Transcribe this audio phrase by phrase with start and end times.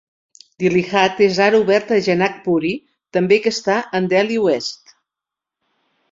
[0.61, 2.71] Dilli Haat és ara obert a Janak Puri
[3.17, 4.95] també que està en Delhi oest.